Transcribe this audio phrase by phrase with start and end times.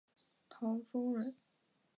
[0.49, 1.35] 陶弼人。